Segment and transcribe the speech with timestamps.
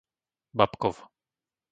[0.57, 0.97] Babkov